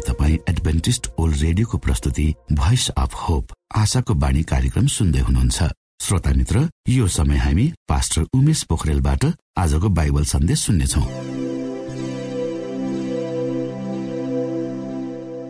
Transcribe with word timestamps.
तपाईँ 0.00 0.38
Adventist 0.48 1.06
world 1.18 1.36
रेडियोको 1.36 1.78
प्रस्तुति 1.78 2.34
भोइस 2.52 2.88
अफ 2.90 3.14
होप 3.14 3.46
आशाको 3.76 4.14
बाणी 4.14 4.42
कार्यक्रम 4.42 4.86
सुन्दै 4.86 5.20
हुनुहुन्छ। 5.20 5.62
श्रोता 6.00 6.30
मित्र 6.30 6.68
यो 6.88 7.06
समय 7.06 7.36
हामी 7.36 7.72
पास्टर 7.88 8.22
उमेश 8.34 8.62
पोखरेलबाट 8.62 9.24
आजको 9.58 9.88
बाइबल 9.88 10.24
सन्देश 10.24 10.58
सुन्नेछौ। 10.60 11.00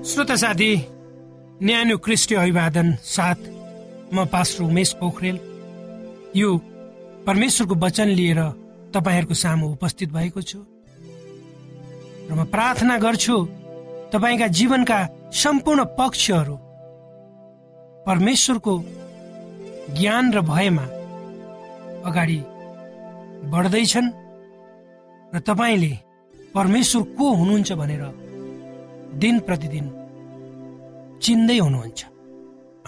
श्रोता 0.05 0.37
साथी 0.37 0.73
न्यानो 1.63 1.97
क्रिस्टी 1.99 2.35
अभिवादन 2.35 2.97
साथ 3.05 3.41
म 4.15 4.25
पास्टर 4.25 4.65
उमेश 4.65 4.93
पोखरेल। 5.01 5.39
यो 6.37 6.57
परमेश्वरको 7.27 7.75
वचन 7.75 8.09
लिएर 8.09 8.41
तपाईँहरूको 8.95 9.35
सामु 9.35 9.67
उपस्थित 9.69 10.09
भएको 10.13 10.43
छु। 10.43 10.59
र 12.31 12.35
म 12.35 12.45
प्रार्थना 12.45 12.99
गर्छु 12.99 13.60
तपाईँका 14.13 14.47
जीवनका 14.59 14.99
सम्पूर्ण 15.33 15.81
पक्षहरू 15.99 16.57
परमेश्वरको 18.07 18.75
ज्ञान 19.99 20.25
र 20.35 20.41
भयमा 20.51 20.87
अगाडि 22.09 22.41
बढ्दैछन् 23.53 24.09
र 25.35 25.37
तपाईँले 25.49 25.93
परमेश्वर 26.55 27.03
को 27.19 27.27
हुनुहुन्छ 27.35 27.71
भनेर 27.81 28.03
दिन 29.23 29.37
प्रतिदिन 29.47 29.87
चिन्दै 31.23 31.59
हुनुहुन्छ। 31.59 32.01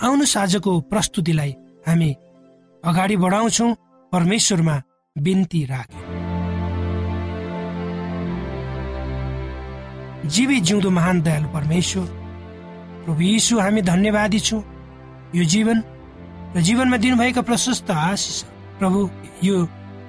आउनुहोस् 0.02 0.38
आजको 0.42 0.72
प्रस्तुतिलाई 0.90 1.50
हामी 1.86 2.10
अगाडि 2.82 3.16
बढाउँछौ। 3.16 3.66
परमेश्वरमा 4.12 4.76
बिन्ती 5.16 5.60
राख्यौँ 5.64 6.01
जीवी 10.24 10.60
जिउँदो 10.60 10.90
महान 10.90 11.20
दयालु 11.22 11.48
परमेश्वर। 11.48 12.06
प्रभु 13.04 13.20
यीशु 13.22 13.58
हामी 13.58 13.82
धन्यवादी 13.82 14.38
छौँ। 14.40 14.62
यो 15.34 15.44
जीवन 15.44 15.82
र 16.56 16.60
जीवनमा 16.60 16.96
दिनुभएका 16.96 17.42
प्रशस्त 17.42 17.90
आशिष 17.90 18.42
प्रभु 18.78 19.08
यो 19.42 19.56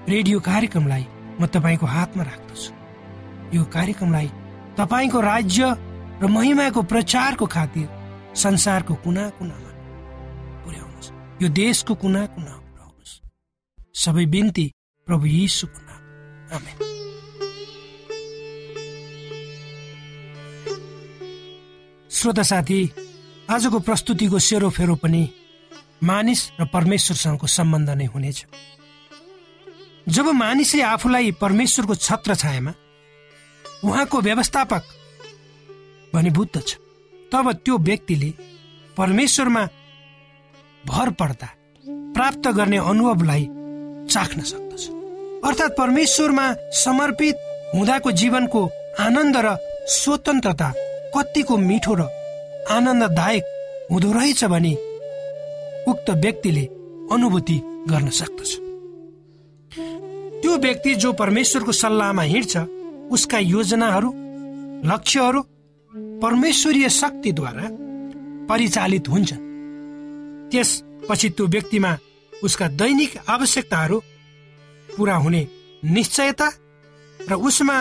रेडियो 0.10 0.40
कार्यक्रमलाई 0.40 1.06
म 1.42 1.46
तपाईँको 1.50 1.86
हातमा 1.86 2.24
राख्दछु। 2.24 2.72
यो 3.58 3.64
कार्यक्रमलाई 3.74 4.30
तपाईँको 4.78 5.20
राज्य 5.22 5.62
र 6.22 6.28
महिमाको 6.28 6.82
प्रचारको 6.84 7.46
खातिर 7.46 7.88
संसारको 8.36 8.94
कुना 9.04 9.30
कुनामा 9.38 9.72
पुर्याउनुहोस्। 10.64 11.12
यो 11.42 11.50
देशको 11.50 11.94
कुना 11.96 12.26
कुना 12.34 12.54
पुर्याउनुहोस्। 12.54 13.14
सबै 13.96 14.26
बिन्ती 14.26 14.66
प्रभु 15.08 15.26
यीशुको 15.26 15.80
नाम 15.80 16.02
आमेन। 16.56 16.78
श्रोता 22.14 22.44
साथी 22.44 22.80
आजको 23.50 23.80
प्रस्तुतिको 23.80 24.40
सेरोफेरो 24.40 24.96
पनि 24.96 25.22
मानिस 26.04 26.42
र 26.60 26.66
परमेश्वरसँगको 26.74 27.48
सम्बन्ध 27.48 27.90
नै 27.90 28.06
हुनेछ। 28.06 28.46
जब 30.08 30.28
मानिसले 30.38 30.82
आफूलाई 30.84 31.32
परमेश्वरको 31.42 31.96
छत्र 31.98 32.36
छायामा 32.36 32.74
उहाँको 33.84 34.22
व्यवस्थापक 34.22 34.84
भनी 36.14 36.30
बुझ्दछ 36.30 36.70
तब 37.32 37.52
त्यो 37.66 37.78
व्यक्तिले 37.80 38.30
परमेश्वरमा 38.98 39.64
भर 40.86 41.10
पर्दा 41.20 41.50
प्राप्त 42.16 42.48
गर्ने 42.48 42.78
अनुभवलाई 42.78 43.46
चाख्न 44.14 44.42
सक्दछ। 44.44 44.84
अर्थात् 45.48 45.78
परमेश्वरमा 45.78 46.48
समर्पित 46.78 47.36
हुँदाको 47.76 48.12
जीवनको 48.12 48.62
आनन्द 49.00 49.38
र 49.38 49.58
स्वतन्त्रता 49.90 50.74
कतिको 51.16 51.58
मिठो 51.58 51.94
र 51.94 52.02
आनन्ददायक 52.72 53.44
हुँदो 53.92 54.12
रहेछ 54.12 54.44
भने 54.46 54.74
उक्त 55.88 56.10
व्यक्तिले 56.24 56.66
अनुभूति 57.12 57.58
गर्न 57.90 58.10
सक्दछ। 58.10 58.52
त्यो 60.42 60.58
व्यक्ति 60.58 60.96
जो 60.96 61.12
परमेश्वरको 61.14 61.72
सल्लाहमा 61.72 62.24
हिँड्छ 62.24 62.58
उसका 63.12 63.38
योजनाहरू 63.40 64.10
लक्ष्यहरू 64.86 65.42
परमेश्वरीय 66.24 66.90
शक्तिद्वारा 66.90 67.68
परिचालित 68.50 69.10
हुन्छन्। 69.10 69.42
त्यसपछि 70.52 71.30
त्यो 71.30 71.46
व्यक्तिमा 71.48 71.98
उसका 72.44 72.68
दैनिक 72.80 73.12
आवश्यकताहरू 73.30 73.98
पुरा 74.90 75.16
हुने 75.16 75.48
निश्चयता 75.84 76.50
र 77.20 77.34
उसमा 77.48 77.78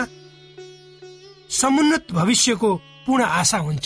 समुन्नत 1.51 2.07
भविष्यको 2.11 2.69
पूर्ण 3.05 3.23
आशा 3.23 3.57
हुन्छ। 3.57 3.85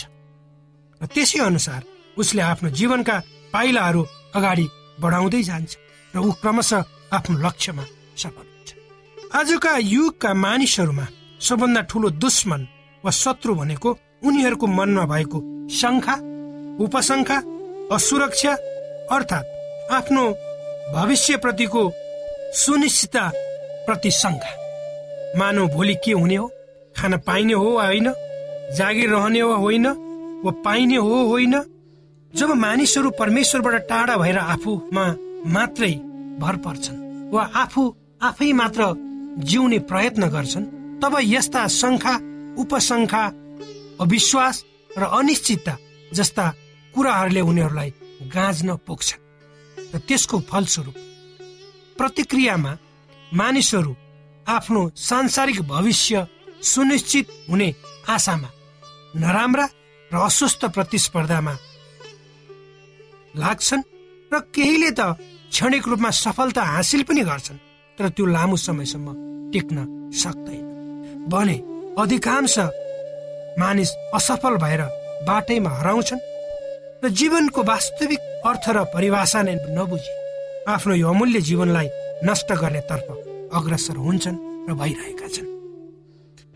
र 1.00 1.06
त्यसै 1.14 1.38
अनुसार 1.38 1.80
उसले 2.18 2.42
आफ्नो 2.42 2.68
जीवनका 2.70 3.16
पाइलाहरू 3.52 4.02
अगाडि 4.36 4.66
बढाउँदै 5.00 5.42
जान्छ 5.42 5.70
र 6.14 6.16
ऊ 6.18 6.30
क्रमशः 6.42 6.80
आफ्नो 7.16 7.34
लक्ष्यमा 7.44 7.84
सफल 8.22 8.46
हुन्छ। 8.48 8.68
आजका 9.38 9.72
युगका 9.94 10.30
मानिसहरूमा 10.34 11.06
सबभन्दा 11.40 11.80
ठुलो 11.90 12.08
दुश्मन 12.22 12.62
वा 13.04 13.10
शत्रु 13.22 13.54
भनेको 13.54 13.90
उनीहरूको 14.26 14.66
मनमा 14.78 15.04
भएको 15.12 15.38
शङ्खा 15.80 16.14
उपशङ्खा 16.84 17.38
असुरक्षा 17.96 18.52
अर्थात् 19.14 19.92
आफ्नो 19.98 20.24
भविष्यप्रतिको 20.94 21.82
सुनिश्चितता 22.62 23.24
प्रति 23.86 24.10
शङ्का 24.22 24.50
मानव 25.38 25.66
भोलि 25.74 25.94
के 26.04 26.12
हुने 26.12 26.36
हो? 26.36 26.46
खान 26.96 27.16
पाइने 27.26 27.54
हो 27.54 27.68
वा 27.76 27.86
होइन? 27.86 28.08
जागिर 28.76 29.08
रहने 29.10 29.42
वा 29.42 29.56
होइन? 29.56 29.86
वा 30.44 30.52
पाइने 30.64 30.96
हो 30.96 31.16
होइन? 31.26 31.54
जब 32.34 32.50
मानिसहरू 32.54 33.10
परमेश्वरबाट 33.10 33.88
टाढा 33.88 34.16
भएर 34.16 34.38
आफूमा 34.38 35.04
मात्रै 35.46 35.92
भर 36.40 36.56
पर्छन् 36.56 37.30
वा 37.32 37.42
आफू 37.54 37.82
आफै 38.22 38.52
मात्र 38.52 38.82
जिउने 39.38 39.78
प्रयत्न 39.78 40.28
गर्छन् 40.28 40.66
तब 41.00 41.16
यस्ता 41.22 41.66
शङ्खा 41.66 42.14
उपशङ्खा 42.58 43.24
अविश्वास 44.00 44.64
र 44.98 45.02
अनिश्चितता 45.02 45.74
जस्ता 46.14 46.46
कुराहरूले 46.94 47.40
उनीहरूलाई 47.40 47.90
गाँच्न 48.34 48.76
पुग्छन्। 48.86 49.24
र 49.94 49.98
त्यसको 49.98 50.36
फलस्वरूप 50.40 50.96
प्रतिक्रियामा 51.98 52.72
मानिसहरू 53.34 53.92
आफ्नो 54.48 54.80
सांसारिक 54.96 55.60
भविष्य 55.62 56.26
सुनिश्चित 56.62 57.26
हुने 57.50 57.68
आशामा 58.08 58.48
नराम्रा 59.16 59.66
र 60.10 60.16
अस्वस्थ 60.18 60.64
प्रतिस्पर्धामा 60.74 61.54
लाग्छन् 63.36 63.82
र 64.32 64.38
केहीले 64.54 64.90
त 64.92 65.00
क्षणिक 65.52 65.88
रूपमा 65.88 66.10
सफलता 66.10 66.62
हासिल 66.74 67.02
पनि 67.08 67.22
गर्छन् 67.24 67.62
तर 67.98 68.08
त्यो 68.12 68.24
लामो 68.26 68.56
समयसम्म 68.56 69.06
टिक्न 69.52 69.76
सक्दैन। 70.12 70.64
भने 71.28 71.56
अधिकांश 71.98 72.58
मानिस 73.58 73.90
असफल 74.14 74.54
भएर 74.62 74.82
बाटैमा 75.28 75.70
हराउँछन् 75.70 76.26
र 77.04 77.08
जीवनको 77.08 77.62
वास्तविक 77.62 78.20
अर्थ 78.46 78.64
र 78.76 78.78
परिभाषा 78.94 79.42
नै 79.42 79.54
नबुझी। 79.76 80.12
आफ्नो 80.68 80.94
यो 80.94 81.08
अमूल्य 81.08 81.40
जीवनलाई 81.48 81.88
नष्ट 82.24 82.52
गर्ने 82.52 82.80
तर्फ 82.90 83.08
अग्रसर 83.56 83.96
हुन्छन् 83.96 84.42
र 84.68 84.74
भइरहेका 84.74 85.28
छन्। 85.34 85.48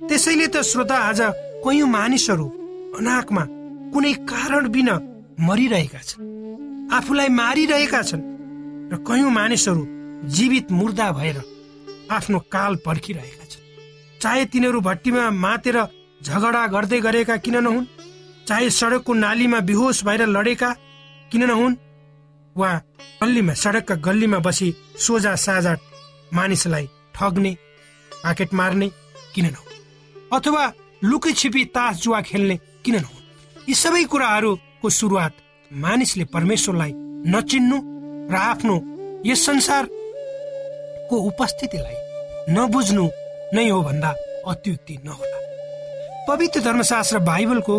त्यसैले 0.08 0.46
त 0.52 0.62
श्रोता 0.62 0.96
आज 1.10 1.20
कयौँ 1.64 1.88
मानिसहरू 1.88 2.46
अनाकमा 2.98 3.44
कुनै 3.92 4.12
कारण 4.30 4.68
बिना 4.68 4.94
मरिरहेका 5.40 6.00
छन्। 6.00 6.22
आफूलाई 6.92 7.28
मारिरहेका 7.40 8.02
छन् 8.02 8.22
र 8.92 8.96
कयौँ 9.08 9.30
मानिसहरू 9.30 9.82
जीवित 10.34 10.72
मुर्दा 10.72 11.10
भएर 11.12 11.38
आफ्नो 12.10 12.38
काल 12.52 12.72
पर्खिरहेका 12.86 13.44
छन्। 13.44 13.62
चाहे 14.20 14.44
तिनीहरू 14.44 14.80
भट्टीमा 14.80 15.30
मातेर 15.30 15.78
झगडा 16.22 16.66
गर्दै 16.66 17.00
गरेका 17.00 17.36
किन 17.36 17.56
नहुन्? 17.62 17.86
चाहे 18.48 18.70
सडकको 18.70 19.12
नालीमा 19.14 19.60
बेहोस 19.60 20.04
भएर 20.04 20.26
लडेका 20.26 20.70
किन 21.32 21.42
नहुन्? 21.44 21.74
वा 22.56 22.70
गल्लीमा 23.22 23.54
सडकका 23.54 23.94
गल्लीमा 24.06 24.38
बसी 24.38 24.74
सोझा 24.98 25.34
साझा 25.36 25.74
मानिसलाई 26.34 26.86
ठग्ने 27.14 27.52
पाकेट 28.12 28.54
मार्ने 28.54 28.88
किन 29.34 29.46
नहुन्? 29.46 29.70
अथवा 30.32 30.64
लुकी 31.04 31.32
छिपी 31.32 31.64
तास 31.74 32.02
जुवा 32.02 32.20
खेल्ने 32.22 32.56
किन 32.84 32.94
नहुन् 32.94 33.68
यी 33.68 33.74
सबै 33.74 34.02
कुराहरूको 34.12 34.88
सुरुवात 34.90 35.32
मानिसले 35.84 36.24
परमेश्वरलाई 36.34 36.92
नचिन्नु 37.34 37.78
र 38.32 38.34
आफ्नो 38.40 38.74
यस 39.26 39.44
संसारको 39.46 41.16
उपस्थितिलाई 41.30 41.96
नबुझ्नु 42.54 43.04
नै 43.54 43.68
हो 43.68 43.80
भन्दा 43.82 44.10
अत्युक्ति 44.52 44.96
नहोला। 45.04 45.38
पवित्र 46.28 46.60
धर्मशास्त्र 46.60 47.18
बाइबलको 47.28 47.76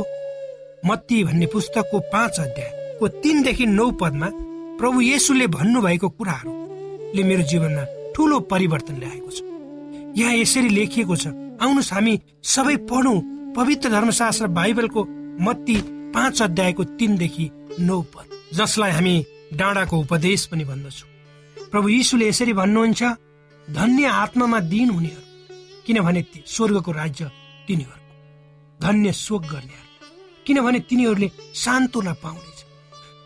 मत्ती 0.85 1.23
भन्ने 1.23 1.45
पुस्तकको 1.53 1.99
पाँच 2.13 2.39
अध्यायको 2.39 3.07
तिनदेखि 3.23 3.65
नौ 3.65 3.89
पदमा 4.01 4.29
प्रभु 4.79 5.01
येसुले 5.01 5.47
भन्नुभएको 5.55 6.09
कुराहरूले 6.09 7.23
मेरो 7.23 7.43
जीवनमा 7.51 7.83
ठुलो 8.15 8.39
परिवर्तन 8.51 8.95
ल्याएको 8.99 9.29
छ। 9.31 9.39
यहाँ 10.19 10.35
यसरी 10.35 10.69
लेखिएको 10.69 11.15
छ 11.15 11.27
आउनुहोस् 11.63 11.93
हामी 11.93 12.13
सबै 12.45 12.75
पढौँ। 12.89 13.19
पवित्र 13.55 13.89
धर्मशास्त्र 13.89 14.47
बाइबलको 14.57 15.01
मत्ती 15.45 15.75
पाँच 16.13 16.41
अध्यायको 16.41 16.83
तिनदेखि 16.99 17.49
नौ 17.79 18.01
पद 18.13 18.27
जसलाई 18.53 18.91
हामी 18.91 19.15
डाँडाको 19.53 19.99
उपदेश 19.99 20.45
पनि 20.45 20.63
भन्दछौँ। 20.65 21.09
प्रभु 21.71 21.87
यीशुले 21.89 22.27
यसरी 22.27 22.53
भन्नुहुन्छ 22.53 23.03
धन्य 23.67 24.05
आत्मामा 24.21 24.59
दिन 24.71 24.89
हुनेहरू 24.89 25.21
किनभने 25.85 26.21
स्वर्गको 26.47 26.91
राज्य 26.91 27.31
तिनीहरूको। 27.67 28.13
धन्य 28.79 29.13
शोक 29.15 29.41
गर्नेहरू 29.43 29.89
किनभने 30.45 30.79
तिनीहरूले 30.89 31.29
सान्त्वना 31.55 32.13
पाउनेछ। 32.23 32.59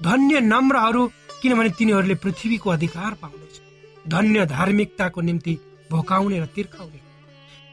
धन्य 0.03 0.39
नम्रहरू 0.43 1.03
किनभने 1.41 1.69
तिनीहरूले 1.79 2.15
पृथ्वीको 2.15 2.69
अधिकार 2.69 3.13
पाउनेछ। 3.21 3.55
धन्य 4.05 4.45
धार्मिकताको 4.47 5.21
निम्ति 5.21 5.57
भोकाउने 5.91 6.39
र 6.39 6.45
तिर्खाउने 6.55 6.99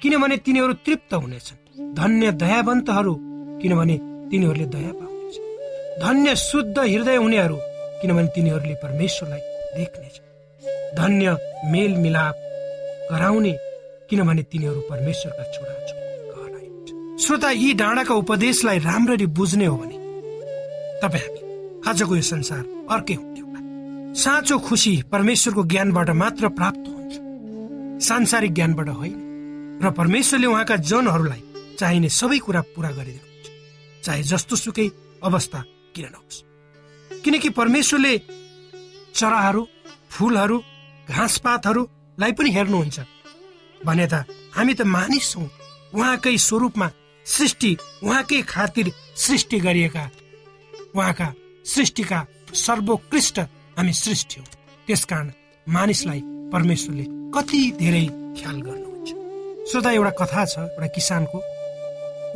किनभने 0.04 0.36
तिनीहरू 0.36 0.72
तृप्त 0.86 1.14
हुनेछन्। 1.14 1.94
धन्य 1.94 2.32
दयावन्तहरू 2.32 3.14
किनभने 3.60 3.96
तिनीहरूले 4.30 4.66
दया 4.66 4.92
पाउनेछ 4.92 5.36
धन्य 6.02 6.34
शुद्ध 6.36 6.78
हृदय 6.78 7.16
हुनेहरू 7.16 7.56
किनभने 8.00 8.26
तिनीहरूले 8.26 8.74
परमेश्वरलाई 8.74 9.40
देख्नेछ 9.78 10.16
धन्य 10.98 11.36
मेल 11.72 11.92
मिलाप 11.96 12.36
गराउने 13.12 13.54
किनभने 14.10 14.42
तिनीहरू 14.42 14.80
परमेश्वरका 14.90 15.44
छोरा 15.52 15.72
श्रोता 17.24 17.50
यी 17.50 17.72
डाँडाका 17.72 18.14
उपदेशलाई 18.14 18.78
राम्ररी 18.78 19.26
बुझ्ने 19.32 19.66
हो 19.66 19.76
भने 19.76 19.98
तपाईँ 21.02 21.24
हामी 21.24 21.80
आजको 21.88 22.16
यो 22.16 22.22
संसार 22.22 22.62
अर्कै 22.90 23.14
हुन्थ्यो 23.14 24.14
साँचो 24.14 24.58
खुसी 24.58 24.94
परमेश्वरको 25.12 25.62
ज्ञानबाट 25.64 26.10
मात्र 26.22 26.48
प्राप्त 26.48 26.84
हुन्छ। 26.88 27.12
सांसारिक 28.04 28.52
ज्ञानबाट 28.54 28.88
होइन। 28.88 29.33
र 29.82 29.90
परमेश्वरले 29.90 30.46
उहाँका 30.46 30.76
जनहरूलाई 30.90 31.42
चाहिने 31.78 32.08
सबै 32.08 32.38
कुरा 32.38 32.60
पुरा 32.74 32.90
गरिदिनुहुन्छ। 32.90 33.46
चाहे 34.04 34.22
जस्तो 34.22 34.56
सुकै 34.56 34.86
अवस्था 35.22 35.60
किन 35.94 36.06
नहोस् 36.12 36.42
किनकि 37.24 37.48
परमेश्वरले 37.50 38.12
चराहरू 39.14 39.62
फुलहरू 40.10 40.58
घाँसपातहरूलाई 41.08 42.32
पनि 42.32 42.50
हेर्नुहुन्छ। 42.50 42.98
भने 43.80 44.06
त 44.06 44.14
हामी 44.56 44.74
त 44.74 44.82
मानिस 44.86 45.28
हौ। 45.36 45.42
उहाँकै 45.94 46.36
स्वरूपमा 46.38 46.88
सृष्टि 47.26 47.70
उहाँकै 48.02 48.40
खातिर 48.42 48.86
सृष्टि 49.16 49.58
गरिएका 49.60 50.04
उहाँका 50.94 51.28
सृष्टिका 51.64 52.18
सर्वोत्कृष्ट 52.54 53.38
हामी 53.76 53.92
सृष्टि 53.92 54.40
हौ। 54.40 54.46
त्यसकारण 54.86 55.30
मानिसलाई 55.66 56.20
परमेश्वरले 56.52 57.04
कति 57.34 57.60
धेरै 57.78 58.06
ख्याल 58.38 58.58
गर्नुहुन्छ। 58.62 58.93
श्रोता 59.70 59.90
एउटा 59.90 60.10
कथा 60.20 60.44
छ 60.44 60.58
एउटा 60.58 60.86
किसानको। 60.94 61.38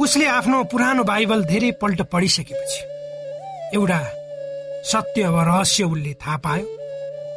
उसले 0.03 0.27
आफ्नो 0.29 0.63
पुरानो 0.73 1.03
बाइबल 1.05 1.45
धेरै 1.45 1.71
पल्ट 1.81 2.01
पढिसकेपछि 2.13 2.81
एउटा 3.77 4.01
सत्य 4.91 5.29
वा 5.29 5.43
रहस्य 5.45 5.85
उसले 5.85 6.13
थाहा 6.23 6.37
पायो। 6.45 6.67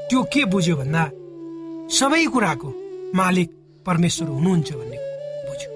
त्यो 0.10 0.24
के 0.33 0.45
बुझ्यो 0.45 0.75
भन्दा 0.75 1.03
सबै 1.91 2.25
कुराको 2.33 2.69
मालिक 3.15 3.50
परमेश्वर 3.86 4.27
हुनुहुन्छ 4.27 4.69
भन्ने 4.74 4.98
बुझ्यो। 5.48 5.69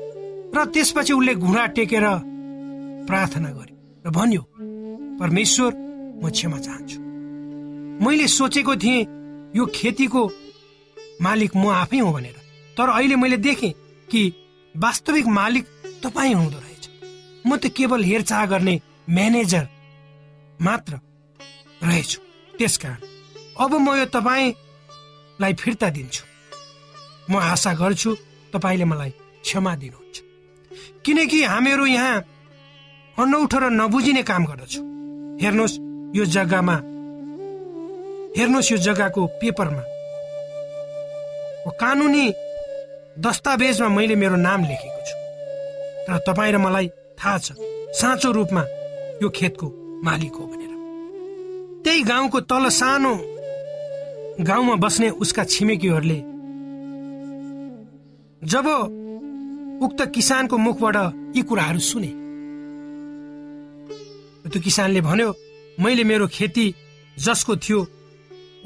र 0.56 0.66
त्यसपछि 0.74 1.14
उसले 1.14 1.34
घुँडा 1.36 1.66
टेकेर 1.76 2.06
प्रार्थना 3.08 3.50
गर्यो 3.52 3.76
र 4.06 4.10
भन्यो 4.18 4.44
परमेश्वर 5.20 5.72
म 6.24 6.30
क्षमा 6.32 6.60
चाहन्छु। 6.66 6.98
मैले 8.06 8.28
सोचेको 8.28 8.76
थिएँ 8.76 9.08
यो 9.58 9.66
खेतीको 9.76 10.22
मालिक 11.22 11.52
म 11.56 11.68
आफै 11.84 12.00
हो 12.00 12.12
भनेर 12.12 12.38
तर 12.78 12.90
अहिले 12.90 13.16
मैले 13.16 13.38
देखेँ 13.44 13.74
कि 14.12 14.22
वास्तविक 14.76 15.26
मालिक 15.28 15.66
तपाईँ 16.04 16.34
हुँदो 16.34 16.58
रहेछ। 16.58 16.84
म 17.48 17.58
त 17.58 17.68
केवल 17.68 18.04
हेरचाह 18.04 18.46
गर्ने 18.46 18.76
म्यानेजर 19.10 19.66
मात्र 20.62 21.00
रहेछु। 21.84 22.20
त्यसकारण 22.58 23.00
अब 23.60 23.72
म 23.76 23.88
यो 23.96 24.06
तपाईँलाई 24.06 25.54
फिर्ता 25.54 25.90
दिन्छु। 25.90 26.24
म 27.32 27.36
आशा 27.36 27.74
गर्छु 27.74 28.12
तपाईँले 28.54 28.86
मलाई 28.86 29.10
क्षमा 29.44 29.76
दिनुहुन्छ। 29.76 30.16
किनकि 31.06 31.44
हामीहरू 31.44 31.86
यहाँ 31.86 32.24
अनौठो 33.18 33.58
र 33.60 33.70
नबुझिने 33.72 34.24
काम 34.24 34.44
गर्दछौँ। 34.46 34.84
हेर्नुहोस् 35.42 35.80
यो 36.18 36.26
जग्गामा 36.26 36.76
हेर्नुहोस् 38.38 38.72
यो 38.72 38.78
जग्गाको 38.78 39.22
पेपरमा। 39.42 39.84
कानुनी 41.82 42.26
दस्तावेजमा 43.16 43.88
मैले 43.90 44.16
मेरो 44.16 44.36
नाम 44.36 44.62
लेखेको 44.64 45.02
छु। 45.08 45.16
र 46.10 46.18
तपाईँ 46.28 46.52
र 46.52 46.58
मलाई 46.58 46.88
थाहा 47.16 47.38
छ 47.38 47.48
साँचो 47.96 48.32
रूपमा 48.32 48.64
यो 49.24 49.30
खेतको 49.30 49.68
मालिक 50.04 50.34
हो 50.36 50.46
भनेर। 50.46 50.74
त्यही 51.84 52.04
गाउँको 52.04 52.40
तल 52.42 52.68
सानो 52.70 53.14
गाउँमा 54.44 54.76
बस्ने 54.76 55.10
उसका 55.24 55.44
छिमेकीहरूले 55.44 56.20
जब 58.42 58.68
उक्त 59.80 60.00
किसानको 60.16 60.58
मुखबाट 60.58 60.98
यी 61.36 61.42
कुराहरू 61.42 61.80
सुने 61.82 62.12
त्यो 64.52 64.62
किसानले 64.62 65.02
भन्यो 65.02 65.30
मैले 65.80 66.04
मेरो 66.04 66.28
खेती 66.28 66.66
जसको 67.18 67.56
थियो 67.58 67.80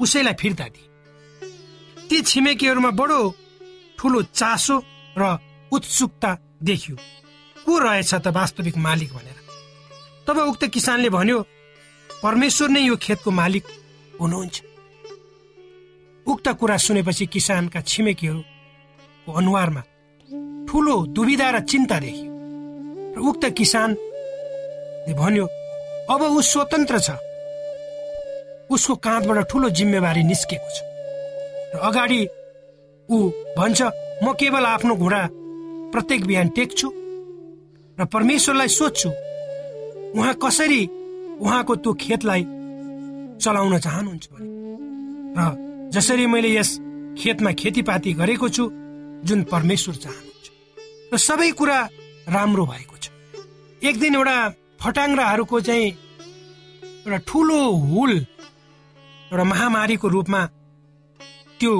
उसैलाई 0.00 0.34
फिर्ता 0.34 0.64
दिए। 0.64 0.86
ती 2.08 2.20
छिमेकीहरूमा 2.22 2.90
बडो 2.98 3.20
ठुलो 4.00 4.22
चासो 4.32 4.76
र 5.12 5.22
उत्सुकता 5.72 6.30
देखियो। 6.62 6.96
को 7.66 7.78
रहेछ 7.78 8.14
त 8.14 8.26
वास्तविक 8.32 8.76
मालिक 8.80 9.12
भनेर। 9.12 9.38
तब 10.24 10.36
उक्त 10.40 10.64
किसानले 10.72 11.08
भन्यो 11.12 11.38
परमेश्वर 12.24 12.68
नै 12.68 12.80
यो 12.80 12.96
खेतको 12.96 13.30
मालिक 13.30 13.64
हुनुहुन्छ। 14.20 14.56
उक्त 16.26 16.46
कुरा 16.48 16.76
सुनेपछि 16.76 17.26
किसानका 17.26 17.80
छिमेकीहरूको 17.80 19.32
अनुहारमा 19.32 19.82
ठुलो 20.64 20.96
दुविधा 21.12 21.48
र 21.50 21.60
चिन्ता 21.60 21.98
देखियो। 22.00 22.30
र 23.12 23.18
उक्त 23.20 23.44
किसानले 23.52 25.12
भन्यो 25.12 25.46
अब 26.08 26.20
ऊ 26.24 26.40
स्वतन्त्र 26.40 26.96
छ। 26.98 27.08
उसको 28.70 28.94
काँधबाट 28.96 29.38
ठुलो 29.44 29.68
जिम्मेवारी 29.70 30.22
निस्केको 30.24 30.68
छ। 30.72 30.78
र 31.74 31.78
अगाडि 31.84 32.20
ऊ 33.10 33.18
भन्छ 33.58 33.82
म 34.24 34.32
केवल 34.40 34.64
आफ्नो 34.66 34.94
घुँडा 34.96 35.22
प्रत्येक 35.92 36.26
बिहान 36.26 36.48
टेक्छु 36.56 36.88
र 37.98 38.04
परमेश्वरलाई 38.12 38.68
सोध्छु 38.68 39.10
उहाँ 40.18 40.34
कसरी 40.42 40.82
उहाँको 41.40 41.74
त्यो 41.76 41.92
खेतलाई 42.00 42.42
चलाउन 43.40 43.78
चाहनुहुन्छ 43.78 44.26
भने? 44.32 44.48
र 45.36 45.90
जसरी 45.94 46.26
मैले 46.26 46.50
यस 46.56 46.70
खेतमा 47.18 47.52
खेतीपाती 47.60 48.12
गरेको 48.20 48.48
छु 48.48 48.64
जुन 49.26 49.42
परमेश्वर 49.52 49.94
चाहनुहुन्छ। 49.94 50.46
र 51.12 51.16
सबै 51.18 51.50
कुरा 51.58 51.78
राम्रो 52.28 52.64
भएको 52.66 52.96
छ। 52.96 53.10
एक 53.82 53.98
दिन 54.00 54.14
एउटा 54.14 54.36
फटाङ्ग्राहरूको 54.80 55.60
चाहिँ 55.60 55.88
एउटा 57.06 57.18
ठुलो 57.28 57.60
हुल 57.90 58.12
एउटा 58.16 59.44
महामारीको 59.44 60.08
रूपमा 60.08 60.42
त्यो 61.60 61.72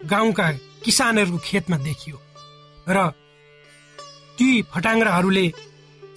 गाउँका 0.00 0.46
किसानहरूको 0.86 1.38
खेतमा 1.44 1.76
देखियो 1.78 2.18
र 2.88 2.98
ती 4.38 4.48
फटाङ्ग्राहरूले 4.72 5.46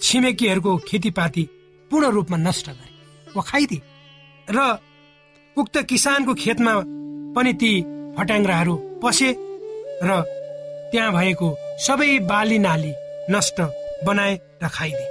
छिमेकीहरूको 0.02 0.76
खेतीपाती 0.88 1.44
पूर्ण 1.90 2.06
रूपमा 2.06 2.36
नष्ट 2.36 2.66
गरे। 2.70 2.90
वा 3.34 3.42
खाइदिए। 3.42 3.82
र 4.50 4.58
उक्त 5.56 5.76
किसानको 5.82 6.34
खेतमा 6.34 6.74
पनि 7.34 7.52
ती 7.52 7.72
फटाङ्ग्राहरू 8.16 8.74
पसे 9.02 9.28
र 10.02 10.10
त्यहाँ 10.90 11.12
भएको 11.12 11.48
सबै 11.86 12.18
बाली 12.30 12.58
नाली 12.58 12.92
नष्ट 13.30 13.60
बनाए 14.06 14.34
र 14.62 14.68
खाइदिए। 14.68 15.08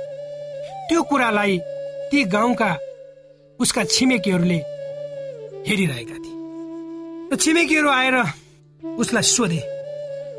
त्यो 0.87 1.03
कुरालाई 1.03 1.59
ती 2.09 2.23
गाउँका 2.25 2.71
उसका 3.59 3.83
छिमेकीहरूले 3.83 4.59
हेरिरहेका 5.67 6.17
थिए। 6.23 6.35
र 7.31 7.35
छिमेकीहरू 7.35 7.89
आएर 7.89 8.17
उसलाई 8.79 9.23
सोधे 9.25 9.61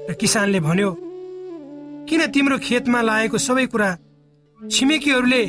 र 0.09 0.15
किसानले 0.21 0.61
भन्यो 0.61 0.91
किन 2.09 2.27
तिम्रो 2.35 2.59
खेतमा 2.59 3.01
लागेको 3.03 3.39
सबै 3.39 3.67
कुरा 3.73 3.89
छिमेकीहरूले 4.61 5.43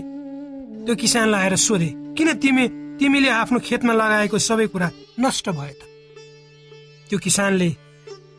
त्यो 0.85 0.95
किसानलाई 0.95 1.41
आएर 1.41 1.55
सोधे? 1.55 1.89
किन 2.17 2.29
तिमी 2.43 2.67
तिमीले 2.99 3.29
आफ्नो 3.31 3.59
खेतमा 3.59 3.93
लगाएको 3.93 4.37
सबै 4.39 4.67
कुरा 4.67 4.87
नष्ट 5.19 5.49
भयो 5.49 5.73
त? 5.73 5.81
त्यो 7.09 7.17
किसानले 7.19 7.69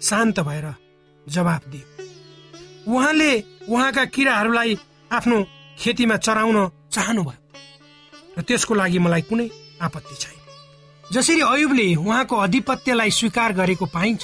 शान्त 0.02 0.40
भएर 0.40 0.66
जवाब 1.26 1.62
दियो 1.72 1.86
उहाँले 2.92 3.30
उहाँका 3.68 4.04
किराहरूलाई 4.14 4.78
आफ्नो 5.12 5.36
खेतीमा 5.78 6.16
चराउन 6.16 6.58
चाहनुभयो 6.92 7.40
र 8.38 8.42
त्यसको 8.42 8.74
लागि 8.74 8.98
मलाई 8.98 9.22
कुनै 9.28 9.48
आपत्ति 9.80 10.14
छैन। 10.20 10.38
जसरी 11.12 11.40
अयुबले 11.40 11.86
उहाँको 11.96 12.36
अधिपत्यलाई 12.36 13.10
स्वीकार 13.10 13.52
गरेको 13.52 13.86
पाइन्छ 13.86 14.22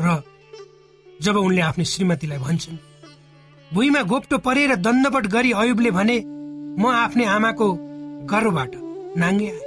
र 0.00 0.22
जब 1.22 1.36
उनले 1.36 1.60
आफ्नो 1.60 1.84
श्रीमतीलाई 1.84 2.38
भन्छन् 2.38 2.78
भुइँमा 3.74 4.02
गोप्टो 4.10 4.38
परेर 4.46 4.74
दण्डवट 4.76 5.26
गरी 5.34 5.52
अयुबले 5.52 5.90
भने 5.90 6.16
म 6.78 6.90
आफ्नै 6.94 7.24
आमाको 7.36 7.66
गर्भबाट 8.32 8.72
नाङ्गे 9.22 9.48
आएँ 9.50 9.62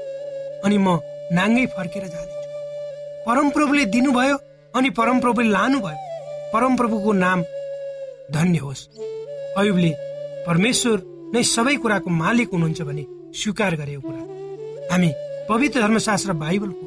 अनि 0.65 0.77
म 0.77 0.99
नाङ्गै 1.37 1.65
फर्केर 1.75 2.05
जानेछु 2.13 3.25
परमप्रभुले 3.27 3.85
दिनुभयो 3.95 4.37
अनि 4.73 4.89
परमप्रभुले 4.99 5.49
लानुभयो। 5.49 5.97
परमप्रभुको 6.53 7.11
नाम 7.13 7.41
धन्य 8.33 8.57
होस्। 8.57 8.87
अयुबले 9.57 9.91
परमेश्वर 10.47 10.97
नै 11.33 11.43
सबै 11.43 11.75
कुराको 11.83 12.09
मालिक 12.23 12.49
हुनुहुन्छ 12.53 12.81
भने 12.81 13.03
स्वीकार 13.39 13.75
गरेको 13.75 14.01
कुरा। 14.01 14.21
हामी 14.91 15.09
पवित्र 15.49 15.81
धर्मशास्त्र 15.81 16.33
बाइबलको 16.43 16.85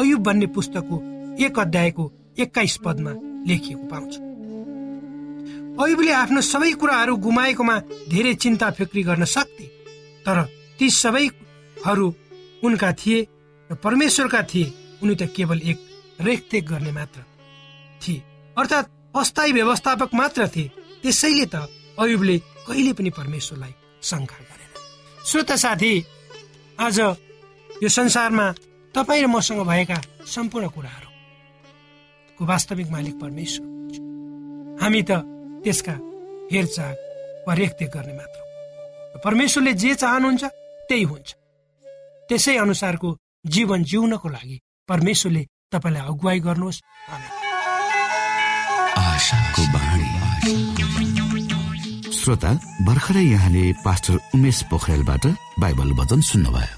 अयुब 0.00 0.22
भन्ने 0.22 0.46
पुस्तकको 0.56 0.96
एक 1.44 1.58
अध्यायको 1.58 2.04
एक्काइस 2.38 2.76
पदमा 2.84 3.12
लेखिएको 3.48 3.86
पाउँछौँ। 3.86 4.26
अयुबले 5.78 6.12
आफ्नो 6.12 6.40
सबै 6.42 6.72
कुराहरू 6.80 7.16
गुमाएकोमा 7.16 7.76
धेरै 8.10 8.34
चिन्ता 8.34 8.70
फिक्री 8.78 9.02
गर्न 9.02 9.24
सक्थे 9.24 9.66
तर 10.26 10.42
ती 10.78 10.90
सबैहरू 10.90 12.06
उनका 12.64 12.92
थिए 12.92 13.18
र 13.70 13.74
परमेश्वरका 13.74 14.42
थिए 14.42 14.72
उनी 15.02 15.14
त 15.14 15.30
केवल 15.36 15.58
एक 15.62 15.78
रेखदेख 16.20 16.64
गर्ने 16.64 16.92
मात्र 16.92 17.20
थिए 18.02 18.22
अर्थात् 18.56 18.90
अस्थायी 19.16 19.52
व्यवस्थापक 19.52 20.10
मात्र 20.14 20.48
थिए। 20.48 20.70
त्यसैले 21.02 21.46
त 21.46 21.56
अयुबले 21.98 22.36
कहिले 22.66 22.92
पनि 22.92 23.10
परमेश्वरलाई 23.10 23.74
शङ्का 24.02 24.38
गरेन। 24.38 24.70
श्रोता 25.24 25.56
साथी 25.56 25.92
आज 26.78 26.98
यो 27.82 27.88
संसारमा 27.88 28.46
तपाईँ 28.94 29.22
र 29.22 29.26
मसँग 29.26 29.62
भएका 29.62 29.98
सम्पूर्ण 30.26 30.68
कुराहरूको 32.38 32.44
वास्तविक 32.44 32.88
मालिक 32.90 33.14
परमेश्वर 33.20 33.66
हामी 34.82 35.02
त 35.02 35.10
त्यसका 35.64 35.94
हेरचाह 36.52 36.90
वा 37.46 37.54
रेखदेख 37.54 37.90
गर्ने 37.90 38.14
मात्र 38.14 39.18
परमेश्वरले 39.24 39.72
जे 39.74 39.94
चाहनुहुन्छ 39.94 40.44
त्यही 40.88 41.04
हुन्छ। 41.10 41.28
त्यसै 42.28 42.56
अनुसारको 42.56 43.08
जीवन 43.46 43.82
जिउनको 43.90 44.28
लागि 44.28 44.56
परमेश्वरले 44.88 45.42
तपाईँलाई 45.72 46.06
अगुवाई 46.06 46.38
गर्नुहोस्। 46.46 46.78
श्रोता 52.18 52.50
भर्खरै 52.86 53.24
यहाँले 53.24 53.64
पास्टर 53.84 54.14
उमेश 54.34 54.58
पोखरेलबाट 54.70 55.24
बाइबल 55.58 55.90
वचन 55.98 56.20
सुन्नुभयो। 56.30 56.77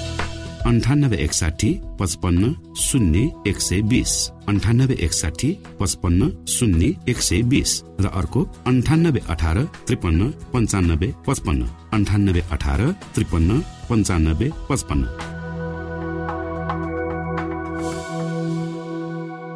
अन्ठानब्बे 0.65 1.17
एकसाठी 1.17 1.69
पचपन्न 1.99 2.51
शून्य 2.75 3.19
एक 3.47 3.59
सय 3.61 3.81
बिस 3.81 4.11
अन्ठानब्बे 4.47 4.95
एकसाठी 5.05 5.49
पचपन्न 5.79 6.45
शून्य 6.47 6.89
एक 7.09 7.17
सय 7.17 7.41
बिस 7.41 7.71
र 7.99 8.07
अर्को 8.13 8.43
अन्ठानब्बे 8.65 9.21
अठार 9.29 9.57
त्रिपन्न 9.87 10.29
पन्चानब्बे 10.53 11.09
पचपन्न. 11.27 11.61
अन्ठानब्बे 11.93 12.41
अठार 12.51 12.81
त्रिपन्न 13.15 13.59
पन्चानब्बे 13.89 14.49
पचपन्न. 14.69 15.03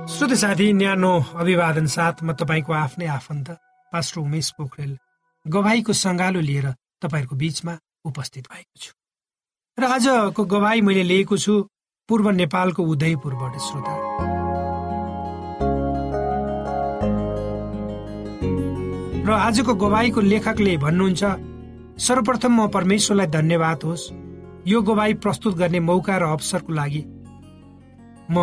श्रोत 0.09 0.33
साथी 0.33 0.67
न्यानो 0.73 1.13
अभिवादन 1.35 1.85
साथ 1.85 2.15
म 2.23 2.33
तपाईँको 2.33 2.73
आफ्नै 2.73 3.07
आफन्त 3.19 3.47
पास्टर 3.93 4.21
उमेश 4.21 4.47
पोखरेल 4.57 4.97
गवाईको 5.45 5.93
सङ्गालो 5.93 6.39
लिएर 6.41 6.67
तपाईँहरूको 7.01 7.35
बिचमा 7.35 7.73
उपस्थित 8.05 8.45
भएको 8.51 8.77
छु। 8.81 9.04
र 9.77 9.83
आजको 9.83 10.43
गवाई 10.45 10.81
मैले 10.81 11.03
लिएको 11.03 11.37
छु 11.37 11.53
पूर्व 12.09 12.29
नेपालको 12.31 12.83
उदयपुरबाट 12.83 13.55
श्रोता। 13.59 13.93
र 19.27 19.31
आजको 19.31 19.73
गवाईको 19.75 20.21
लेखकले 20.21 20.77
भन्नुहुन्छ 20.77 21.23
सर्वप्रथम 21.99 22.51
म 22.55 22.67
परमेश्वरलाई 22.71 23.27
धन्यवाद 23.27 23.83
होस्। 23.83 24.03
यो 24.67 24.81
गवाई 24.81 25.13
प्रस्तुत 25.19 25.55
गर्ने 25.57 25.79
मौका 25.79 26.17
र 26.17 26.23
अवसरको 26.23 26.71
लागि 26.73 27.03
म 28.31 28.37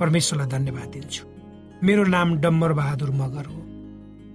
परमेश्वरलाई 0.00 0.48
धन्यवाद 0.48 0.88
दिन्छु। 0.92 1.24
मेरो 1.80 2.04
नाम 2.04 2.36
डम्बर 2.44 2.72
बहादुर 2.72 3.10
मगर 3.16 3.46
हो। 3.46 3.60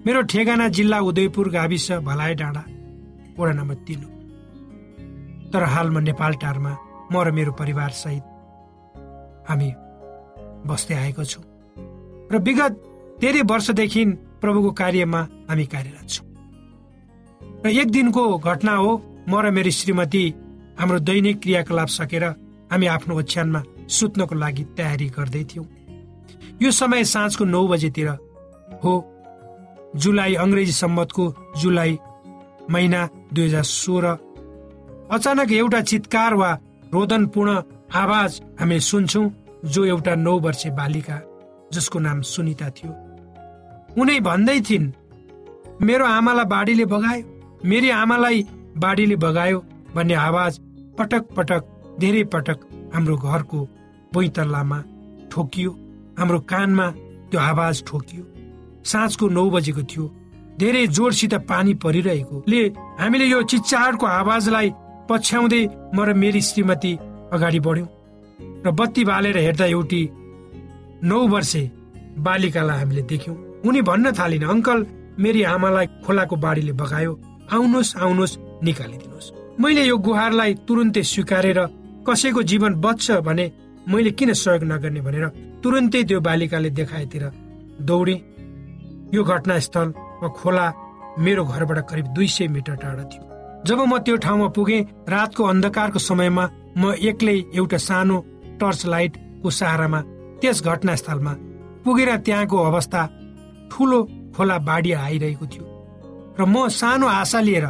मेरो 0.06 0.22
ठेगाना 0.34 0.68
जिल्ला 0.74 1.00
उदयपुर 1.00 1.50
गाविस 1.50 1.92
भलाइ 2.02 2.34
डाँडा 2.42 2.64
वडा 3.38 3.54
नम्बर 3.54 3.78
तिन 3.86 4.02
हो। 4.02 4.13
तर 5.54 5.64
हाल 5.74 5.90
म 5.90 5.98
नेपाल 6.10 6.34
टारमा 6.42 6.74
म 7.12 7.14
र 7.22 7.32
मेरो 7.38 7.52
परिवारसहित 7.62 8.24
हामी 9.50 9.70
बस्दै 10.66 10.96
आएको 10.96 11.24
छौँ। 11.32 11.44
र 12.32 12.36
विगत 12.42 12.74
धेरै 13.22 13.42
वर्षदेखि 13.52 14.04
प्रभुको 14.42 14.72
कार्यमा 14.82 15.22
हामी 15.50 15.66
कार्यरत 15.74 16.08
छौँ। 16.10 16.26
र 17.64 17.68
एक 17.70 17.88
दिनको 17.92 18.24
घटना 18.38 18.74
हो 18.76 18.92
म 19.30 19.34
र 19.44 19.52
मेरो 19.54 19.72
श्रीमती 19.72 20.24
हाम्रो 20.80 21.00
दैनिक 21.08 21.38
क्रियाकलाप 21.44 21.90
सकेर 22.00 22.24
हामी 22.72 22.86
आफ्नो 22.96 23.14
ओछ्यानमा 23.20 23.62
सुत्नको 23.88 24.36
लागि 24.36 24.64
तयारी 24.78 25.08
गर्दै 25.18 25.44
थियौँ। 25.54 25.68
यो 26.62 26.70
समय 26.72 27.04
साँझको 27.14 27.44
नौ 27.46 27.62
बजेतिर 27.68 28.10
हो 28.84 28.94
जुलाई 29.96 30.34
अङ्ग्रेजी 30.44 30.74
सम्मतको 30.74 31.24
जुलाई 31.62 31.94
महिना 32.74 33.02
दुई 33.34 33.46
हजार 33.46 33.64
सोह्र 33.64 34.06
अचानक 35.14 35.52
एउटा 35.52 35.82
चितकार 35.82 36.34
वा 36.34 36.52
रोदनपूर्ण 36.94 37.52
आवाज 37.96 38.42
हामी 38.60 38.80
सुन्छौँ 38.80 39.30
जो 39.66 39.86
एउटा 39.86 40.16
नौ 40.16 40.34
वर्षे 40.40 40.70
बालिका 40.70 41.18
जसको 41.74 42.00
नाम 42.00 42.22
सुनिता 42.22 42.70
थियो। 42.70 42.92
उनै 44.02 44.20
भन्दै 44.20 44.60
थिइन् 44.70 44.92
मेरो 45.82 46.06
आमालाई 46.08 46.46
बाढीले 46.46 46.86
बगायो 46.86 47.24
मेरी 47.66 47.90
आमालाई 48.02 48.42
बाढीले 48.78 49.16
बगायो 49.16 49.60
भन्ने 49.96 50.14
आवाज 50.14 50.60
पटक 50.98 51.24
पटक 51.38 51.64
धेरै 52.00 52.24
पटक 52.34 52.60
हाम्रो 52.94 53.16
घरको 53.18 53.60
बैतल्लामा 54.14 54.80
ठोकियो। 55.32 55.72
हाम्रो 56.20 56.40
कानमा 56.52 56.88
त्यो 57.30 57.40
आवाज 57.40 57.84
ठोकियो। 57.88 58.24
साँझको 58.86 59.28
नौ 59.30 59.50
बजेको 59.50 59.84
थियो। 59.92 60.06
धेरै 60.60 60.88
जोडसित 60.88 61.34
पानी 61.50 61.74
परिरहेकोले 61.84 62.62
हामीले 63.00 63.26
यो 63.26 63.42
चिच्चाडको 63.52 64.06
आवाजलाई 64.06 64.70
पछ्याउँदै 65.10 65.62
म 65.96 65.98
र 66.08 66.14
मेरी 66.24 66.42
श्रीमती 66.42 66.92
अगाडि 67.36 67.60
बढ्यौँ 67.68 67.90
र 68.66 68.72
बत्ती 68.80 69.04
बालेर 69.12 69.38
हेर्दा 69.38 69.66
एउटी 69.76 70.02
नौ 71.04 71.20
वर्षे 71.34 71.64
बालिकालाई 72.26 72.78
हामीले 72.80 73.02
देख्यौँ। 73.12 73.36
उनी 73.68 73.82
भन्न 73.90 74.12
थालिन् 74.20 74.50
अङ्कल 74.54 74.80
मेरी 75.20 75.42
आमालाई 75.54 75.88
खोलाको 76.06 76.36
बाढीले 76.46 76.74
बगायो। 76.82 77.14
आउनुहोस् 77.54 77.98
आउनुहोस् 77.98 78.40
निकालिदिनुहोस्। 78.64 79.32
मैले 79.62 79.84
यो 79.84 79.98
गुहारलाई 79.98 80.54
तुरुन्तै 80.68 81.04
स्वीकारेर 81.04 81.60
कसैको 82.08 82.42
जीवन 82.52 82.74
बच्छ 82.86 83.06
भने 83.28 83.46
मैले 83.88 84.12
किन 84.18 84.34
सहयोग 84.34 84.64
नगर्ने 84.72 85.02
भनेर 85.02 85.26
तुरुन्तै 85.64 86.04
त्यो 86.08 86.20
बालिकाले 86.28 86.70
देखाएतिर 86.80 87.24
दौडे 87.88 88.16
यो 89.16 89.22
घटनास्थल 89.24 89.88
वा 90.22 90.28
खोला 90.40 90.66
मेरो 91.20 91.44
घरबाट 91.46 91.80
करिब 91.90 92.08
दुई 92.16 92.28
सय 92.28 92.48
मिटर 92.48 92.76
टाढा 92.84 93.04
थियो। 93.12 93.33
जब 93.66 93.80
म 93.80 93.98
त्यो 94.06 94.16
ठाउँमा 94.24 94.48
पुगेँ 94.56 94.82
रातको 95.10 95.44
अन्धकारको 95.44 96.00
समयमा 96.00 96.46
म 96.78 96.94
एक्लै 97.10 97.38
एउटा 97.56 97.78
सानो 97.78 98.18
टर्च 98.60 98.86
लाइटको 98.86 99.50
सहारामा 99.50 100.00
त्यस 100.42 100.62
घटनास्थलमा 100.64 101.34
पुगेर 101.86 102.10
त्यहाँको 102.26 102.58
अवस्था 102.70 103.02
ठुलो 103.72 104.00
खोला 104.36 104.58
बाढी 104.68 104.92
आइरहेको 104.92 105.46
थियो 105.48 105.66
र 106.40 106.46
म 106.46 106.68
सानो 106.72 107.08
आशा 107.08 107.40
लिएर 107.40 107.66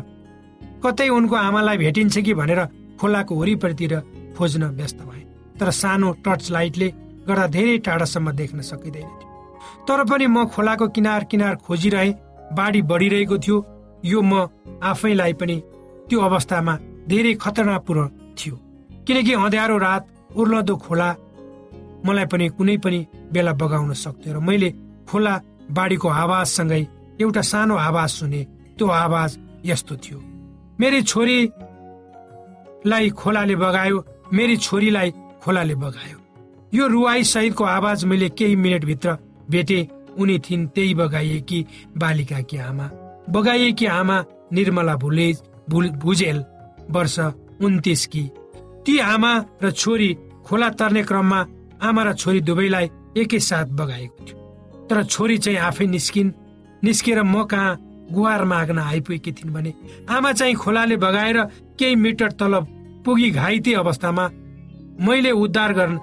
कतै 0.83 1.07
उनको 1.09 1.35
आमालाई 1.37 1.77
भेटिन्छ 1.77 2.17
कि 2.25 2.33
भनेर 2.33 2.61
खोलाको 2.99 3.35
वरिपरितिर 3.35 3.93
खोज्न 4.37 4.63
व्यस्त 4.79 4.99
भए 5.07 5.21
तर 5.59 5.69
सानो 5.71 6.11
टर्च 6.25 6.49
लाइटले 6.51 6.87
गर्दा 7.27 7.45
धेरै 7.55 7.77
टाढासम्म 7.85 8.31
देख्न 8.39 8.61
सकिँदैन 8.61 9.09
थियो। 9.19 9.29
तर 9.87 10.03
पनि 10.09 10.27
म 10.27 10.45
खोलाको 10.53 10.87
किनार 10.95 11.23
किनार 11.31 11.55
खोजिरहे 11.65 12.09
बाढी 12.57 12.81
बढिरहेको 12.89 13.37
थियो। 13.37 13.57
यो 14.05 14.21
म 14.21 14.47
आफैलाई 14.83 15.33
पनि 15.39 15.55
त्यो 16.13 16.21
अवस्थामा 16.21 16.73
धेरै 17.09 17.33
खतरनाकपूर्ण 17.41 18.01
थियो। 18.37 18.55
किनकि 19.05 19.33
अँध्यारो 19.33 19.75
रात 19.81 20.03
उर्लदो 20.37 20.75
खोला 20.85 21.09
मलाई 22.05 22.25
पनि 22.29 22.45
कुनै 22.53 22.75
पनि 22.85 22.99
बेला 23.33 23.53
बगाउन 23.57 23.91
सक्थ्यो 23.97 24.31
र 24.33 24.37
मैले 24.45 24.69
खोला 25.09 25.33
बाढीको 25.73 26.07
आवाजसँगै 26.23 26.81
एउटा 27.17 27.41
सानो 27.41 27.75
आवाज 27.89 28.09
सुने। 28.17 28.41
त्यो 28.77 28.85
आवाज 29.03 29.31
यस्तो 29.65 29.93
थियो। 30.03 30.19
मेरी 30.79 30.99
छोरीलाई 31.09 33.05
खोलाले 33.19 33.55
बगायो 33.57 33.97
मेरी 34.37 34.55
छोरीलाई 34.65 35.09
खोलाले 35.41 35.75
बगायो। 35.81 36.17
यो 36.77 36.83
रुवाई 36.93 37.21
सहितको 37.25 37.63
आवाज 37.77 38.05
मैले 38.05 38.27
केही 38.37 38.55
मिनटभित्र 38.55 39.09
भेटे। 39.49 39.79
उनी 40.21 40.35
थिइन् 40.45 40.69
त्यही 40.73 40.93
बगाइएकी 40.93 41.59
बालिकाकी 41.97 42.57
आमा। 42.69 42.87
बगाइएकी 43.33 43.85
आमा 43.99 44.17
निर्मला 44.53 44.95
भुलेज 44.95 45.37
भुजेल 45.69 46.43
वर्ष 46.91 47.19
उन्तिसकी 47.63 48.23
ती 48.85 48.97
आमा 48.99 49.33
र 49.63 49.71
छोरी 49.71 50.13
खोला 50.45 50.69
तर्ने 50.69 51.03
क्रममा 51.03 51.39
आमा 51.81 52.03
र 52.03 52.13
छोरी 52.13 52.41
दुवैलाई 52.41 52.89
एकैसाथ 53.17 53.67
बगाएको 53.79 54.25
थियो। 54.25 54.37
तर 54.89 55.03
छोरी 55.03 55.37
चाहिँ 55.37 55.59
आफै 55.59 55.85
निस्किन् 55.85 56.31
निस्केर 56.83 57.23
म 57.23 57.43
कहाँ 57.43 57.79
गुहार 58.11 58.43
माग्न 58.45 58.79
आइपुगेकी 58.79 59.31
थिइन् 59.31 59.53
भने 59.53 59.73
आमा 60.11 60.31
चाहिँ 60.31 60.55
खोलाले 60.55 60.97
बगाएर 60.97 61.39
केही 61.79 61.95
मिटर 61.95 62.31
तल 62.35 62.59
पुगी 63.05 63.29
घाइते 63.31 63.73
अवस्थामा 63.73 64.29
मैले 64.99 65.31
उद्धार 65.31 65.73
गर्न 65.73 65.99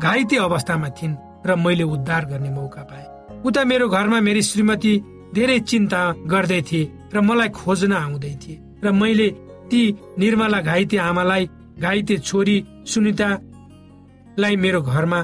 घाइते 0.00 0.36
अवस्थामा 0.36 0.88
थिइन् 0.88 1.16
र 1.46 1.56
मैले 1.56 1.84
उद्धार 1.84 2.24
गर्ने 2.24 2.50
मौका 2.50 2.82
पाएँ। 2.82 3.42
उता 3.44 3.64
मेरो 3.64 3.88
घरमा 3.88 4.20
मेरी 4.20 4.42
श्रीमती 4.42 4.92
धेरै 5.34 5.58
चिन्ता 5.60 6.00
गर्दै 6.26 6.62
थिए 6.62 6.90
र 7.14 7.20
मलाई 7.20 7.48
खोज्न 7.48 7.92
आउँदै 7.92 8.34
थिए। 8.42 8.60
र 8.84 8.92
मैले 8.92 9.28
ती 9.70 9.80
निर्मला 10.18 10.60
घाइते 10.60 10.96
आमालाई 11.08 11.48
घाइते 11.78 12.16
छोरी 12.18 12.56
सुनितालाई 12.86 14.56
मेरो 14.56 14.80
घरमा 14.82 15.20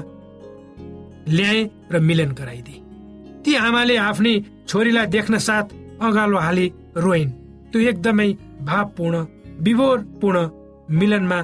ल्याए 1.29 1.61
र 1.91 1.99
मिलन 1.99 2.31
गराइदिए। 2.39 2.79
ती 3.43 3.51
आमाले 3.55 3.95
आफ्नै 3.97 4.33
छोरीलाई 4.67 5.05
देख्न 5.15 5.37
साथ 5.47 5.65
अगालो 6.01 6.37
हाली 6.37 6.67
रोइन्। 6.97 7.29
त्यो 7.71 7.81
एकदमै 7.89 8.29
भावपूर्ण 8.67 9.15
विभोरपूर्ण 9.65 10.37
मिलनमा 10.99 11.39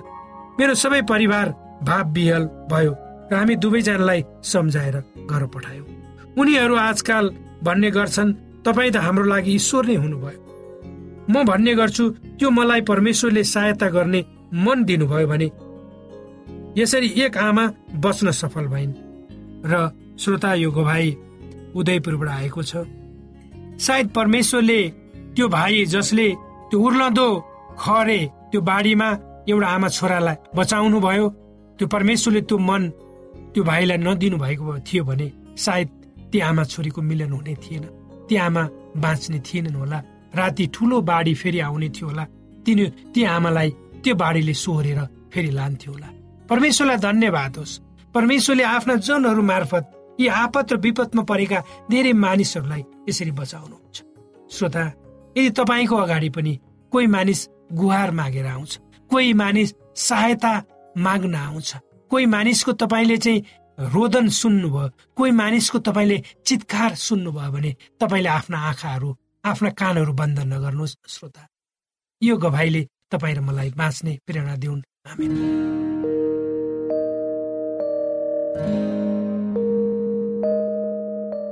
मेरो 0.60 0.74
सबै 0.74 1.02
परिवार 1.12 1.48
भाव 1.88 2.04
बिहल 2.14 2.44
भयो 2.72 2.94
र 3.32 3.36
हामी 3.36 3.56
दुवैजनालाई 3.64 4.24
सम्झाएर 4.44 4.96
घर 5.30 5.46
पठायौँ। 5.54 5.86
उनीहरू 6.40 6.76
आजकाल 6.76 7.26
भन्ने 7.64 7.90
गर्छन् 7.92 8.36
तपाईँ 8.66 8.92
त 8.92 8.98
हाम्रो 9.06 9.26
लागि 9.32 9.52
ईश्वर 9.56 9.86
नै 9.86 9.96
हुनुभयो। 9.96 10.40
म 11.30 11.44
भन्ने 11.44 11.74
गर्छु 11.76 12.10
त्यो 12.40 12.50
मलाई 12.50 12.82
परमेश्वरले 12.82 13.44
सहायता 13.44 13.88
गर्ने 13.90 14.26
मन 14.66 14.84
दिनुभयो 14.84 15.28
भने 15.28 15.48
यसरी 16.78 17.08
एक 17.26 17.38
आमा 17.38 17.66
बच्न 18.06 18.32
सफल 18.32 18.66
भइन्। 18.74 18.94
र 19.66 19.74
श्रोता 20.20 20.54
यो 20.54 20.72
भाइ 20.72 21.06
उदयपुरबाट 21.76 22.30
आएको 22.30 22.62
छ। 22.64 22.76
सायद 23.86 24.08
परमेश्वरले 24.18 24.82
त्यो 25.36 25.48
भाइ 25.48 25.86
जसले 25.86 26.28
त्यो 26.70 26.80
उर्लदो 26.80 27.28
खरे 27.80 28.20
त्यो 28.52 28.62
बाढीमा 28.62 29.10
एउटा 29.50 29.68
आमा 29.68 29.88
छोरालाई 29.98 30.36
बचाउनु 30.56 31.00
भयो 31.00 31.30
त्यो 31.78 31.88
परमेश्वरले 31.88 32.42
त्यो 32.42 32.58
मन 32.58 32.90
त्यो 33.54 33.64
भाइलाई 33.64 33.98
नदिनु 33.98 34.38
भएको 34.38 34.80
थियो 34.88 35.04
भने 35.04 35.28
सायद 35.66 35.90
ती 36.32 36.40
आमा 36.50 36.64
छोरीको 36.64 37.02
मिलन 37.02 37.32
हुने 37.32 37.56
थिएन 37.64 37.84
ती 38.28 38.36
आमा 38.46 38.64
बाँच्ने 39.04 39.40
थिएनन् 39.48 39.76
होला। 39.76 40.00
राति 40.38 40.66
ठुलो 40.74 41.02
बाढी 41.02 41.34
फेरि 41.34 41.60
आउने 41.60 41.90
थियो 41.90 42.08
होला। 42.08 42.24
तिनी 42.66 42.86
ती 43.14 43.24
आमालाई 43.26 43.70
त्यो 44.04 44.16
बाढीले 44.16 44.54
सोहोरेर 44.54 45.00
फेरि 45.34 45.52
लान्थ्यो 45.52 45.92
होला। 45.94 46.08
परमेश्वरलाई 46.50 46.98
धन्यवाद 46.98 47.58
होस्। 47.58 47.80
परमेश्वरले 48.16 48.64
आफ्ना 48.66 48.96
जनहरू 49.08 49.42
मार्फत 49.44 49.84
यी 50.20 50.28
आपत 50.28 50.74
र 50.74 50.78
विपदमा 50.78 51.24
परेका 51.24 51.60
धेरै 51.92 52.14
मानिसहरूलाई 52.16 52.84
यसरी 53.10 53.32
बचाउनुहुन्छ। 53.32 53.96
श्रोता 54.50 54.84
यदि 55.38 55.50
तपाईँको 55.60 55.96
अगाडि 55.96 56.30
पनि 56.30 56.54
कोही 56.92 57.08
मानिस 57.08 57.40
गुहार 57.74 58.12
मागेर 58.12 58.46
आउँछ 58.48 58.80
कोही 59.12 59.34
मानिस 59.34 59.74
सहायता 59.98 60.54
माग्न 60.98 61.36
आउँछ 61.36 61.70
कोही 62.12 62.26
मानिसको 62.26 62.72
तपाईँले 62.74 63.18
चाहिँ 63.18 63.44
रोदन 63.78 64.28
सुन्नुभयो 64.34 64.90
कोही 65.16 65.32
मानिसको 65.32 65.80
तपाईँले 65.80 66.18
चितकार 66.46 66.96
सुन्नुभयो 66.98 67.52
भने 67.52 67.72
तपाईँले 68.00 68.30
आफ्ना 68.30 68.58
आँखाहरू 68.70 69.10
आफ्ना 69.44 69.70
कानहरू 69.80 70.14
बन्द 70.14 70.40
नगर्नुहोस् 70.40 70.96
श्रोता। 71.08 71.48
यो 72.22 72.38
गभाइले 72.38 72.82
तपाईँ 73.12 73.36
र 73.36 73.40
मलाई 73.42 73.70
बाँच्ने 73.78 74.14
प्रेरणा 74.26 74.56
दिउन्। 74.56 74.82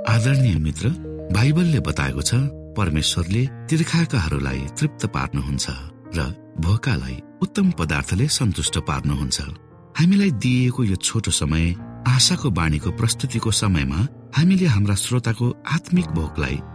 आदरणीय 0.10 0.56
मित्र 0.66 0.86
बाइबलले 1.32 1.80
बताएको 1.80 2.22
छ 2.22 2.34
परमेश्वरले 2.76 3.44
तिर्खाकाहरूलाई 3.70 4.62
तृप्त 4.78 5.06
पार्नुहुन्छ 5.16 5.66
र 6.18 6.20
भोकालाई 6.60 7.18
उत्तम 7.44 7.72
पदार्थले 7.80 8.28
सन्तुष्ट 8.28 8.76
पार्नुहुन्छ। 8.88 9.38
हामीलाई 9.96 10.32
दिइएको 10.44 10.82
यो 10.84 10.96
छोटो 11.00 11.32
समय 11.32 11.66
आशाको 12.08 12.50
बाणीको 12.52 12.90
प्रस्तुतिको 13.00 13.52
समयमा 13.52 14.00
हामीले 14.36 14.68
हाम्रा 14.68 14.96
श्रोताको 14.96 15.46
आत्मिक 15.76 16.08
भोकलाई 16.12 16.58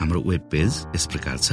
हाम्रो 0.00 0.20
वेब 0.20 0.40
पेज 0.40 0.72
यस 0.96 1.06
प्रकार 1.06 1.38
छ 1.38 1.52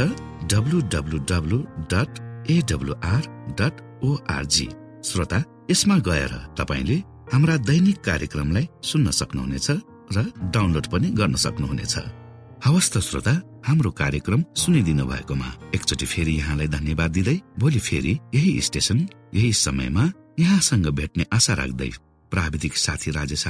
ओआरजी 4.03 4.67
श्रोता 5.05 5.43
यसमा 5.71 5.97
गएर 5.97 6.33
तपाईँले 6.57 6.95
हाम्रा 7.33 7.57
दैनिक 7.57 7.97
कार्यक्रमलाई 7.99 8.67
सुन्न 8.83 9.11
सक्नुहुनेछ 9.11 9.71
र 10.13 10.31
डाउनलोड 10.43 10.87
पनि 10.87 11.09
गर्न 11.09 11.35
सक्नुहुनेछ। 11.35 11.95
हवस् 12.65 12.91
त 12.93 12.97
श्रोता 12.99 13.41
हाम्रो 13.67 13.91
कार्यक्रम 13.91 14.43
सुनिदिनु 14.55 15.05
भएकोमा 15.05 15.53
एकचोटि 15.75 16.05
फेरि 16.05 16.33
यहाँलाई 16.37 16.67
धन्यवाद 16.67 17.11
दिँदै 17.11 17.41
भोलि 17.59 17.79
फेरि 17.79 18.19
यही 18.35 18.61
स्टेशन 18.61 19.07
यही 19.33 19.53
समयमा 19.53 20.11
यहाँसँग 20.39 20.87
भेट्ने 20.87 21.25
आशा 21.33 21.53
राख्दै 21.53 21.91
प्राविधिक 22.31 22.77
साथी 22.77 23.11
राजेश 23.11 23.47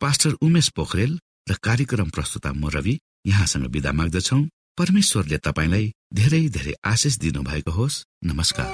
पास्टर 0.00 0.30
उमेश 0.30 0.68
पोखरेल 0.68 1.20
र 1.50 1.54
कार्यक्रम 1.62 2.10
प्रस्तुता 2.10 2.52
म 2.52 2.68
रवि 2.68 3.00
यहाँसँग 3.26 3.66
विदा 3.66 3.92
माग्दछौ। 3.92 4.36
परमेश्वरले 4.78 5.38
तपाईँलाई 5.38 5.92
धेरै 6.14 6.48
धेरै 6.48 6.74
आशिष 6.84 7.18
दिनु 7.18 7.42
भएको 7.42 7.70
होस्। 7.70 8.04
नमस्कार। 8.24 8.70